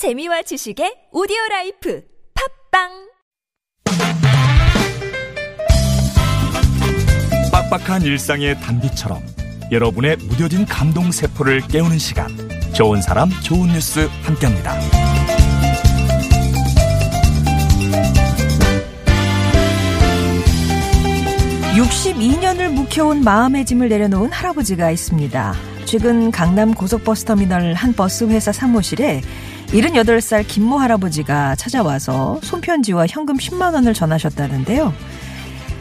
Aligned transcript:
재미와 0.00 0.40
지식의 0.40 1.08
오디오 1.12 1.36
라이프 1.50 2.02
팟빵 2.72 2.88
빡빡한 7.52 8.00
일상의 8.00 8.58
단비처럼 8.62 9.20
여러분의 9.70 10.16
무뎌진 10.16 10.64
감동 10.64 11.12
세포를 11.12 11.60
깨우는 11.68 11.98
시간 11.98 12.28
좋은 12.72 13.02
사람 13.02 13.28
좋은 13.42 13.68
뉴스 13.68 14.08
함께합니다. 14.22 14.74
62년을 21.76 22.72
묵혀온 22.72 23.20
마음의 23.20 23.66
짐을 23.66 23.90
내려놓은 23.90 24.32
할아버지가 24.32 24.90
있습니다. 24.90 25.69
최근 25.90 26.30
강남 26.30 26.72
고속버스터미널 26.72 27.74
한 27.74 27.92
버스 27.94 28.22
회사 28.22 28.52
사무실에 28.52 29.22
78살 29.70 30.46
김모 30.46 30.78
할아버지가 30.78 31.56
찾아와서 31.56 32.38
손편지와 32.44 33.08
현금 33.08 33.36
10만 33.36 33.74
원을 33.74 33.92
전하셨다는데요. 33.92 34.94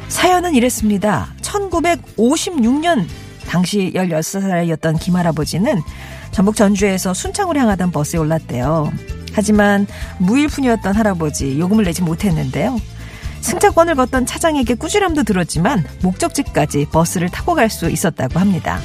사연은 0.08 0.56
이랬습니다. 0.56 1.28
1956년 1.44 3.06
당시 3.48 3.92
16살이었던 3.94 5.00
김 5.00 5.16
할아버지는 5.16 5.80
전북 6.32 6.56
전주에서 6.56 7.14
순창으로 7.14 7.60
향하던 7.60 7.92
버스에 7.92 8.20
올랐대요. 8.20 8.92
하지만 9.34 9.86
무일푼이었던 10.18 10.96
할아버지 10.96 11.60
요금을 11.60 11.86
내지 11.86 12.02
못했는데요. 12.02 12.82
승차권을 13.42 13.94
걷던 13.94 14.26
차장에게 14.26 14.74
꾸지람도 14.74 15.22
들었지만 15.22 15.86
목적지까지 16.02 16.88
버스를 16.92 17.30
타고 17.30 17.54
갈 17.54 17.70
수 17.70 17.92
있었다고 17.92 18.40
합니다. 18.40 18.80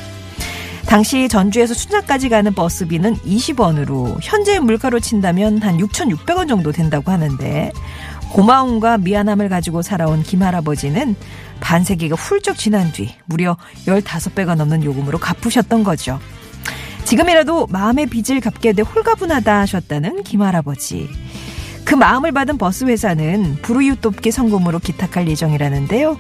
당시 0.87 1.29
전주에서 1.29 1.74
순창까지 1.74 2.29
가는 2.29 2.55
버스비는 2.55 3.16
20원으로 3.16 4.19
현재 4.23 4.59
물가로 4.61 5.01
친다면 5.01 5.59
한 5.59 5.79
6,600원 5.79 6.48
정도 6.48 6.73
된다고 6.73 7.10
하는데 7.10 7.73
고마움과 8.33 8.98
미안함을 8.98 9.49
가지고 9.49 9.82
살아온 9.82 10.23
김할아버지는 10.23 11.16
반세기가 11.60 12.16
훌쩍 12.16 12.59
지난 12.59 12.93
뒤 12.93 13.15
무려 13.26 13.57
15배가 13.87 14.57
넘는 14.57 14.85
요금으로 14.85 15.18
갚으셨던 15.18 15.85
거죠. 15.85 16.18
지금이라도 17.04 17.69
마음의 17.69 18.07
빚을 18.07 18.41
갚게 18.41 18.73
돼 18.73 18.82
홀가분하다 18.82 19.60
하셨다는 19.60 20.24
김할아버지. 20.24 21.09
그 21.85 21.95
마음을 21.95 22.32
받은 22.32 22.59
버스 22.59 22.85
회사는 22.85 23.59
불우이웃 23.63 24.01
돕기 24.01 24.30
성금으로 24.30 24.79
기탁할 24.79 25.29
예정이라는데요. 25.29 26.19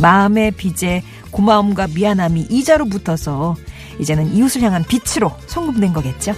마음의 0.00 0.52
빚에 0.52 1.02
고마움과 1.30 1.88
미안함이 1.94 2.46
이자로 2.50 2.86
붙어서 2.86 3.56
이제는 3.98 4.34
이웃을 4.34 4.62
향한 4.62 4.84
빛으로 4.84 5.32
성금된 5.46 5.92
거겠죠. 5.92 6.34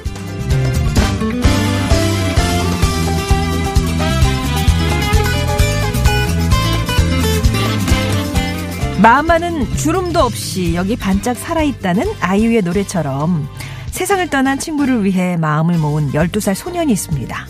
마음만은 9.00 9.76
주름도 9.76 10.18
없이 10.18 10.74
여기 10.74 10.96
반짝 10.96 11.36
살아있다는 11.36 12.04
아이유의 12.20 12.62
노래처럼 12.62 13.48
세상을 13.92 14.28
떠난 14.28 14.58
친구를 14.58 15.04
위해 15.04 15.36
마음을 15.36 15.78
모은 15.78 16.10
12살 16.10 16.54
소년이 16.54 16.92
있습니다. 16.92 17.46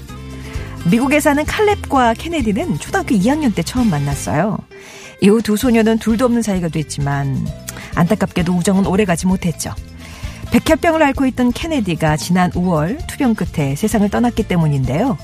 미국에 0.91 1.21
사는 1.21 1.43
칼렙과 1.45 2.15
케네디는 2.15 2.79
초등학교 2.79 3.15
2학년 3.15 3.55
때 3.55 3.63
처음 3.63 3.89
만났어요. 3.89 4.59
이후 5.21 5.43
두 5.43 5.57
소녀는 5.57 5.99
둘도 5.99 6.27
없는 6.27 6.43
사이가 6.43 6.69
됐지만 6.69 7.47
안타깝게도 7.95 8.53
우정은 8.53 8.87
오래가지 8.87 9.27
못했죠. 9.27 9.75
백혈병을 10.51 11.03
앓고 11.03 11.27
있던 11.27 11.53
케네디가 11.53 12.17
지난 12.17 12.51
5월 12.53 13.07
투병 13.07 13.35
끝에 13.35 13.75
세상을 13.77 14.09
떠났기 14.09 14.45
때문인데요. 14.45 15.19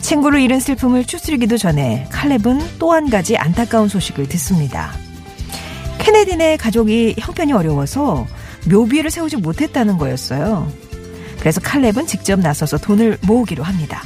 친구를 0.00 0.40
잃은 0.40 0.60
슬픔을 0.60 1.04
추스리기도 1.04 1.58
전에 1.58 2.06
칼렙은 2.10 2.78
또 2.78 2.92
한 2.92 3.10
가지 3.10 3.36
안타까운 3.36 3.88
소식을 3.88 4.28
듣습니다. 4.28 4.92
케네디네 5.98 6.56
가족이 6.56 7.16
형편이 7.18 7.52
어려워서 7.52 8.26
묘비를 8.68 9.10
세우지 9.10 9.36
못했다는 9.36 9.98
거였어요. 9.98 10.70
그래서 11.38 11.60
칼렙은 11.60 12.06
직접 12.06 12.40
나서서 12.40 12.78
돈을 12.78 13.18
모으기로 13.22 13.62
합니다. 13.62 14.02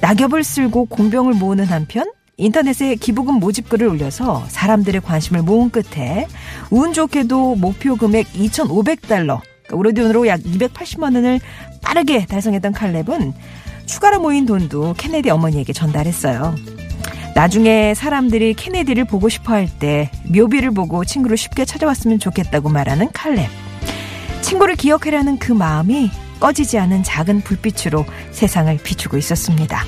낙엽을 0.00 0.44
쓸고 0.44 0.86
공병을 0.86 1.34
모으는 1.34 1.66
한편 1.66 2.10
인터넷에 2.36 2.94
기부금 2.94 3.34
모집글을 3.34 3.86
올려서 3.86 4.46
사람들의 4.48 5.00
관심을 5.02 5.42
모은 5.42 5.70
끝에 5.70 6.26
운 6.70 6.92
좋게도 6.92 7.56
목표 7.56 7.96
금액 7.96 8.32
2,500달러, 8.32 9.40
그러니까 9.40 9.49
우리 9.72 9.92
돈으로 9.92 10.26
약 10.26 10.40
280만 10.40 11.14
원을 11.14 11.40
빠르게 11.82 12.26
달성했던 12.26 12.72
칼렙은 12.72 13.32
추가로 13.86 14.20
모인 14.20 14.46
돈도 14.46 14.94
케네디 14.96 15.30
어머니에게 15.30 15.72
전달했어요. 15.72 16.54
나중에 17.34 17.94
사람들이 17.94 18.54
케네디를 18.54 19.04
보고 19.04 19.28
싶어 19.28 19.52
할 19.54 19.68
때 19.78 20.10
묘비를 20.28 20.72
보고 20.72 21.04
친구를 21.04 21.36
쉽게 21.36 21.64
찾아왔으면 21.64 22.18
좋겠다고 22.18 22.68
말하는 22.68 23.10
칼렙. 23.12 23.48
친구를 24.42 24.76
기억하려는 24.76 25.38
그 25.38 25.52
마음이 25.52 26.10
꺼지지 26.40 26.78
않은 26.78 27.02
작은 27.02 27.42
불빛으로 27.42 28.04
세상을 28.32 28.76
비추고 28.82 29.16
있었습니다. 29.18 29.84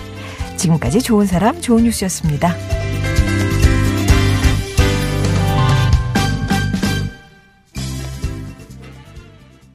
지금까지 0.57 1.03
좋은 1.03 1.27
사람, 1.27 1.61
좋은 1.61 1.85
뉴스였습니다. 1.85 2.55